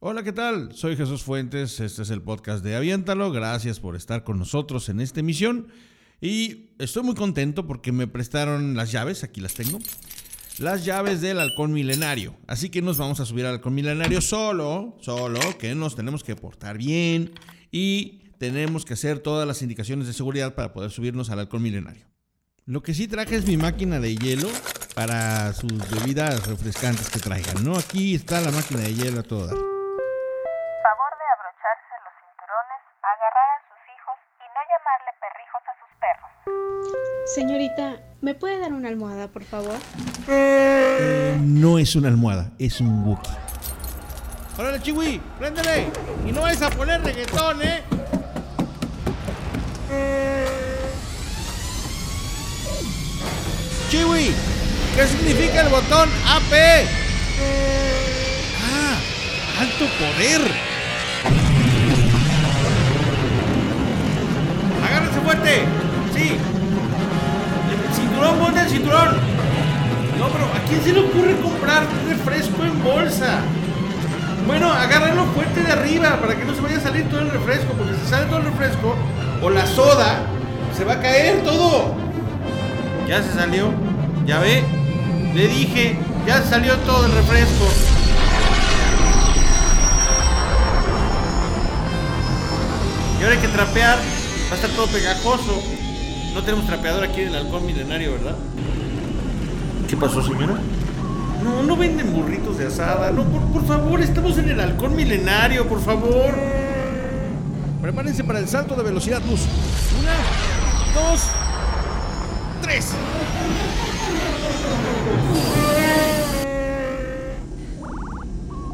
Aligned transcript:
Hola, 0.00 0.22
¿qué 0.22 0.32
tal? 0.32 0.72
Soy 0.76 0.96
Jesús 0.96 1.24
Fuentes, 1.24 1.80
este 1.80 2.02
es 2.02 2.10
el 2.10 2.22
podcast 2.22 2.62
de 2.62 2.76
Aviéntalo, 2.76 3.32
gracias 3.32 3.80
por 3.80 3.96
estar 3.96 4.22
con 4.22 4.38
nosotros 4.38 4.88
en 4.90 5.00
esta 5.00 5.18
emisión 5.18 5.66
y 6.20 6.70
estoy 6.78 7.02
muy 7.02 7.16
contento 7.16 7.66
porque 7.66 7.90
me 7.90 8.06
prestaron 8.06 8.76
las 8.76 8.92
llaves, 8.92 9.24
aquí 9.24 9.40
las 9.40 9.54
tengo, 9.54 9.80
las 10.58 10.84
llaves 10.84 11.20
del 11.20 11.40
halcón 11.40 11.72
milenario, 11.72 12.36
así 12.46 12.70
que 12.70 12.80
nos 12.80 12.96
vamos 12.96 13.18
a 13.18 13.26
subir 13.26 13.44
al 13.44 13.54
halcón 13.54 13.74
milenario 13.74 14.20
solo, 14.20 14.96
solo, 15.00 15.40
que 15.58 15.74
nos 15.74 15.96
tenemos 15.96 16.22
que 16.22 16.36
portar 16.36 16.78
bien 16.78 17.32
y 17.72 18.20
tenemos 18.38 18.84
que 18.84 18.94
hacer 18.94 19.18
todas 19.18 19.48
las 19.48 19.62
indicaciones 19.62 20.06
de 20.06 20.12
seguridad 20.12 20.54
para 20.54 20.72
poder 20.72 20.92
subirnos 20.92 21.28
al 21.30 21.40
halcón 21.40 21.60
milenario. 21.60 22.06
Lo 22.66 22.84
que 22.84 22.94
sí 22.94 23.08
traje 23.08 23.34
es 23.34 23.48
mi 23.48 23.56
máquina 23.56 23.98
de 23.98 24.14
hielo 24.14 24.48
para 24.94 25.52
sus 25.54 25.72
bebidas 25.90 26.46
refrescantes 26.46 27.10
que 27.10 27.18
traigan, 27.18 27.64
¿no? 27.64 27.76
Aquí 27.76 28.14
está 28.14 28.40
la 28.40 28.52
máquina 28.52 28.82
de 28.82 28.94
hielo 28.94 29.20
a 29.20 29.22
todo 29.24 29.67
perrijos 35.28 35.62
a 35.66 35.74
sus 35.80 35.90
perros. 36.00 37.34
Señorita, 37.34 38.02
¿me 38.20 38.34
puede 38.34 38.58
dar 38.58 38.72
una 38.72 38.88
almohada, 38.88 39.28
por 39.28 39.44
favor? 39.44 39.76
Eh, 40.28 41.36
no 41.40 41.78
es 41.78 41.94
una 41.96 42.08
almohada, 42.08 42.52
es 42.58 42.80
un 42.80 43.06
Wookiee. 43.06 43.36
¡Órale, 44.58 44.80
Chiwi! 44.80 45.20
¡Préndele! 45.38 45.86
Y 46.26 46.32
no 46.32 46.42
vais 46.42 46.60
a 46.62 46.70
poner 46.70 47.00
reggaetón, 47.02 47.62
¿eh? 47.62 47.82
Chiwi, 53.90 54.34
¿qué 54.96 55.06
significa 55.06 55.62
el 55.62 55.68
botón 55.68 56.08
AP? 56.26 56.52
Ah, 58.62 58.98
alto 59.60 59.86
poder. 59.98 60.67
Cinturón, 67.94 68.38
ponte 68.38 68.60
el 68.60 68.68
cinturón. 68.68 69.16
No, 70.18 70.28
pero 70.28 70.44
¿a 70.46 70.68
quién 70.68 70.82
se 70.82 70.92
le 70.92 71.00
ocurre 71.00 71.36
comprar 71.40 71.84
refresco 72.08 72.64
en 72.64 72.82
bolsa? 72.82 73.40
Bueno, 74.46 74.72
agárrenlo 74.72 75.26
fuerte 75.26 75.62
de 75.62 75.70
arriba 75.70 76.18
para 76.20 76.34
que 76.34 76.44
no 76.44 76.54
se 76.54 76.60
vaya 76.60 76.78
a 76.78 76.80
salir 76.80 77.08
todo 77.08 77.20
el 77.20 77.30
refresco, 77.30 77.72
porque 77.74 77.94
si 78.02 78.10
sale 78.10 78.26
todo 78.26 78.38
el 78.38 78.44
refresco 78.46 78.96
o 79.42 79.50
la 79.50 79.66
soda, 79.66 80.22
se 80.76 80.84
va 80.84 80.94
a 80.94 81.00
caer 81.00 81.44
todo. 81.44 81.94
Ya 83.06 83.22
se 83.22 83.32
salió. 83.32 83.72
Ya 84.26 84.40
ve. 84.40 84.64
Le 85.34 85.48
dije, 85.48 85.96
ya 86.26 86.42
salió 86.42 86.76
todo 86.78 87.06
el 87.06 87.12
refresco. 87.12 87.66
Y 93.18 93.22
ahora 93.22 93.34
hay 93.34 93.40
que 93.40 93.48
trapear. 93.48 93.98
Va 94.50 94.52
a 94.52 94.54
estar 94.54 94.70
todo 94.70 94.86
pegajoso. 94.88 95.77
No 96.34 96.42
tenemos 96.42 96.66
trapeador 96.66 97.04
aquí 97.04 97.22
en 97.22 97.28
el 97.28 97.36
halcón 97.36 97.66
milenario, 97.66 98.12
¿verdad? 98.12 98.36
¿Qué 99.88 99.96
pasó, 99.96 100.22
señora? 100.22 100.58
No, 101.42 101.62
no 101.62 101.76
venden 101.76 102.12
burritos 102.12 102.58
de 102.58 102.66
asada. 102.66 103.10
No, 103.10 103.24
por, 103.24 103.42
por 103.52 103.66
favor, 103.66 104.00
estamos 104.00 104.36
en 104.38 104.50
el 104.50 104.60
halcón 104.60 104.94
milenario, 104.94 105.66
por 105.68 105.80
favor. 105.80 106.34
Prepárense 107.80 108.24
para 108.24 108.38
el 108.40 108.48
salto 108.48 108.74
de 108.74 108.82
velocidad 108.82 109.22
luz. 109.28 109.40
Una, 109.98 110.14
dos, 110.94 111.22
tres. 112.60 112.92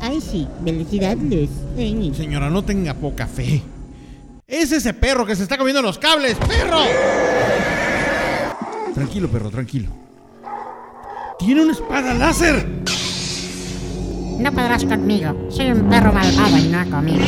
Ay, 0.01 0.21
sí, 0.21 0.49
velocidad 0.61 1.17
luz. 1.17 1.49
Señora, 2.17 2.51
no 2.51 2.65
tenga 2.65 2.95
poca 2.95 3.27
fe. 3.27 3.63
Es 4.47 4.73
ese 4.73 4.93
perro 4.93 5.25
que 5.25 5.35
se 5.35 5.43
está 5.43 5.57
comiendo 5.57 5.81
los 5.81 5.99
cables, 5.99 6.37
perro. 6.37 6.83
Tranquilo, 8.93 9.29
perro, 9.29 9.51
tranquilo. 9.51 9.89
Tiene 11.39 11.63
una 11.63 11.73
espada 11.73 12.13
láser. 12.13 12.67
No 14.39 14.53
podrás 14.53 14.85
conmigo. 14.85 15.49
Soy 15.51 15.71
un 15.71 15.89
perro 15.89 16.13
malvado 16.13 16.59
y 16.59 16.69
no 16.69 16.91
conmigo. 16.91 17.25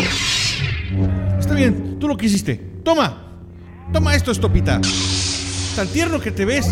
Está 1.39 1.55
bien, 1.55 1.99
tú 1.99 2.07
lo 2.07 2.19
quisiste. 2.19 2.55
Toma. 2.85 3.23
Toma 3.95 4.15
esto, 4.15 4.31
estopita. 4.31 4.79
Tan 5.75 5.89
tierno 5.89 6.21
que 6.21 6.33
te 6.33 6.45
ves. 6.45 6.71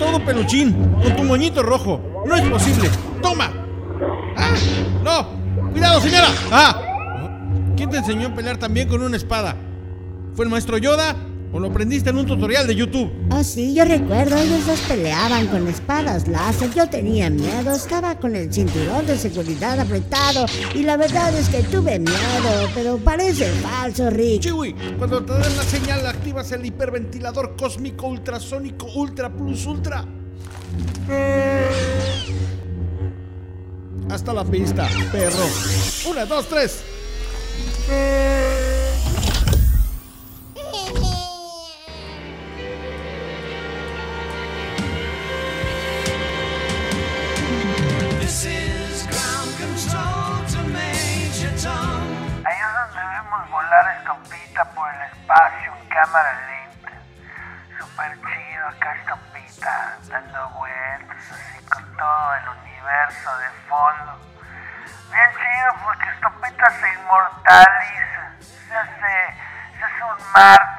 Todo 0.00 0.24
peluchín, 0.24 0.72
con 1.00 1.14
tu 1.14 1.22
moñito 1.22 1.62
rojo. 1.62 2.24
No 2.26 2.34
es 2.34 2.42
posible. 2.48 2.90
Toma. 3.22 3.52
¡Ah! 4.36 4.54
¡No! 5.04 5.70
¡Cuidado, 5.70 6.00
señora! 6.00 6.28
¡Ah! 6.50 6.82
¿Quién 7.76 7.88
te 7.88 7.98
enseñó 7.98 8.28
a 8.28 8.34
pelear 8.34 8.56
también 8.56 8.88
con 8.88 9.00
una 9.00 9.16
espada? 9.16 9.54
¿Fue 10.36 10.44
el 10.44 10.50
maestro 10.50 10.76
Yoda 10.76 11.16
o 11.50 11.58
lo 11.58 11.68
aprendiste 11.68 12.10
en 12.10 12.18
un 12.18 12.26
tutorial 12.26 12.66
de 12.66 12.74
YouTube? 12.74 13.10
Oh, 13.30 13.42
sí, 13.42 13.72
yo 13.72 13.86
recuerdo, 13.86 14.36
ellos 14.36 14.66
dos 14.66 14.80
peleaban 14.80 15.46
con 15.46 15.66
espadas 15.66 16.28
láser. 16.28 16.74
Yo 16.74 16.86
tenía 16.90 17.30
miedo, 17.30 17.72
estaba 17.72 18.16
con 18.16 18.36
el 18.36 18.52
cinturón 18.52 19.06
de 19.06 19.16
seguridad 19.16 19.80
apretado. 19.80 20.44
Y 20.74 20.82
la 20.82 20.98
verdad 20.98 21.34
es 21.34 21.48
que 21.48 21.62
tuve 21.62 21.98
miedo, 21.98 22.70
pero 22.74 22.98
parece 22.98 23.46
falso, 23.62 24.10
Rick. 24.10 24.42
Chiwi, 24.42 24.74
cuando 24.98 25.24
te 25.24 25.32
dan 25.32 25.56
la 25.56 25.62
señal 25.62 26.06
activas 26.06 26.52
el 26.52 26.66
hiperventilador 26.66 27.56
cósmico 27.56 28.08
ultrasónico 28.08 28.88
Ultra 28.94 29.34
Plus 29.34 29.64
Ultra. 29.64 30.04
Hasta 34.10 34.34
la 34.34 34.44
pista, 34.44 34.86
perro. 35.10 35.48
Una, 36.10 36.26
dos, 36.26 36.46
tres. 36.46 36.82
Estompita 54.06 54.64
por 54.66 54.88
el 54.94 55.02
espacio 55.02 55.74
en 55.74 55.88
cámara 55.88 56.32
lenta. 56.46 56.92
Super 57.76 58.12
chido 58.12 58.68
acá 58.68 58.94
Estompita, 58.94 59.98
dando 60.08 60.48
vueltas 60.50 61.32
así 61.32 61.66
con 61.66 61.96
todo 61.96 62.34
el 62.36 62.48
universo 62.50 63.36
de 63.38 63.48
fondo. 63.68 64.20
Bien 65.10 65.30
chido 65.32 65.82
porque 65.82 66.08
Estompita 66.08 66.70
se 66.70 66.94
inmortaliza. 66.94 68.32
Se 68.38 68.76
hace, 68.76 69.34
se 69.76 69.84
hace 69.84 70.04
un 70.04 70.32
mártir 70.32 70.75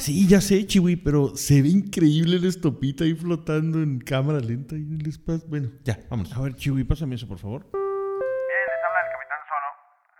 Sí, 0.00 0.24
ya 0.24 0.40
sé, 0.40 0.64
Chiwi, 0.64 0.96
pero 0.96 1.36
se 1.36 1.60
ve 1.60 1.68
increíble 1.68 2.40
el 2.40 2.48
estopita 2.48 3.04
ahí 3.04 3.12
flotando 3.12 3.84
en 3.84 4.00
cámara 4.00 4.40
lenta 4.40 4.72
y 4.72 4.80
en 4.80 4.96
el 4.96 5.04
espacio. 5.04 5.44
Bueno, 5.44 5.68
ya, 5.84 6.00
vamos. 6.08 6.32
A 6.32 6.40
ver, 6.40 6.56
Chiwi, 6.56 6.88
pásame 6.88 7.20
eso, 7.20 7.28
por 7.28 7.36
favor. 7.36 7.68
Bien, 7.68 8.64
les 8.64 8.80
habla 8.80 9.04
el 9.04 9.12
Capitán 9.12 9.44
Solo, 9.44 9.68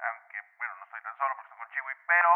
aunque, 0.04 0.36
bueno, 0.60 0.76
no 0.76 0.84
estoy 0.84 1.00
tan 1.00 1.16
solo 1.16 1.32
porque 1.32 1.48
estoy 1.48 1.64
con 1.64 1.68
Chiwi, 1.72 1.96
pero 2.04 2.28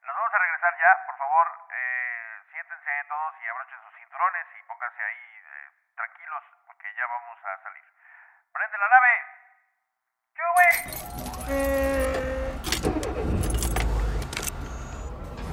nos 0.00 0.16
vamos 0.16 0.32
a 0.32 0.38
regresar 0.40 0.72
ya, 0.80 0.92
por 1.12 1.16
favor, 1.20 1.46
eh, 1.76 2.40
siéntense 2.56 2.88
todos 3.04 3.32
y 3.36 3.44
abrochen 3.52 3.76
sus 3.84 3.92
cinturones 3.92 4.44
y 4.56 4.60
pónganse 4.64 5.00
ahí 5.04 5.24
eh, 5.44 5.76
tranquilos 5.92 6.42
porque 6.64 6.88
ya 6.96 7.04
vamos 7.04 7.36
a 7.36 7.52
salir. 7.68 7.84
¡Prende 8.48 8.76
la 8.80 8.88
nave! 8.88 9.12
¡Chiwi! 10.40 11.81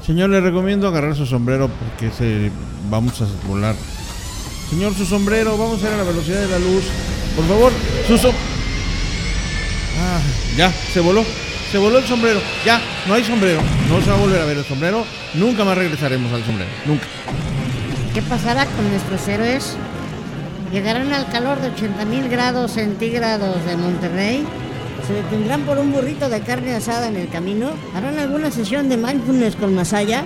Señor, 0.09 0.31
le 0.31 0.41
recomiendo 0.41 0.87
agarrar 0.87 1.15
su 1.15 1.27
sombrero 1.27 1.69
porque 1.69 2.11
se 2.11 2.49
vamos 2.89 3.21
a 3.21 3.27
volar. 3.47 3.75
Señor, 4.71 4.95
su 4.95 5.05
sombrero, 5.05 5.55
vamos 5.55 5.83
a 5.83 5.87
ir 5.87 5.93
a 5.93 5.97
la 5.97 6.03
velocidad 6.03 6.41
de 6.41 6.47
la 6.47 6.57
luz. 6.57 6.83
Por 7.35 7.47
favor, 7.47 7.71
su 8.07 8.17
som... 8.17 8.33
Ah, 9.99 10.19
ya, 10.57 10.71
se 10.71 10.99
voló. 10.99 11.23
Se 11.71 11.77
voló 11.77 11.99
el 11.99 12.05
sombrero. 12.05 12.41
Ya, 12.65 12.81
no 13.07 13.13
hay 13.13 13.23
sombrero. 13.23 13.61
No 13.87 14.01
se 14.01 14.09
va 14.09 14.15
a 14.15 14.19
volver 14.19 14.41
a 14.41 14.45
ver 14.45 14.57
el 14.57 14.65
sombrero. 14.65 15.05
Nunca 15.35 15.63
más 15.63 15.77
regresaremos 15.77 16.33
al 16.33 16.43
sombrero. 16.43 16.71
Nunca. 16.87 17.05
¿Qué 18.11 18.23
pasará 18.23 18.65
con 18.65 18.89
nuestros 18.89 19.27
héroes? 19.27 19.77
¿Llegarán 20.71 21.13
al 21.13 21.29
calor 21.29 21.61
de 21.61 21.71
80.000 21.71 22.31
grados 22.31 22.71
centígrados 22.71 23.63
de 23.63 23.77
Monterrey? 23.77 24.43
¿Se 25.09 25.15
detendrán 25.15 25.63
por 25.63 25.79
un 25.79 25.91
burrito 25.91 26.29
de 26.29 26.41
carne 26.41 26.75
asada 26.75 27.07
en 27.07 27.15
el 27.15 27.29
camino? 27.29 27.71
¿Harán 27.95 28.19
alguna 28.19 28.51
sesión 28.51 28.89
de 28.89 28.97
mindfulness 28.97 29.55
con 29.55 29.73
Masaya? 29.73 30.23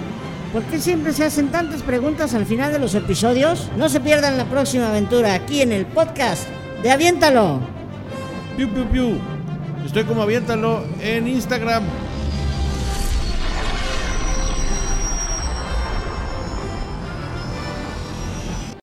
¿Por 0.51 0.61
qué 0.63 0.77
siempre 0.77 1.13
se 1.13 1.23
hacen 1.23 1.47
tantas 1.51 1.81
preguntas 1.81 2.33
al 2.33 2.45
final 2.45 2.73
de 2.73 2.79
los 2.79 2.93
episodios? 2.93 3.69
No 3.77 3.87
se 3.87 4.01
pierdan 4.01 4.37
la 4.37 4.43
próxima 4.43 4.89
aventura 4.89 5.35
aquí 5.35 5.61
en 5.61 5.71
el 5.71 5.85
podcast 5.85 6.49
de 6.83 6.91
Aviéntalo. 6.91 7.61
Piu, 8.57 8.67
piu, 8.73 8.85
piu. 8.87 9.11
Estoy 9.85 10.03
como 10.03 10.21
aviéntalo 10.21 10.83
en 10.99 11.29
Instagram. 11.29 11.83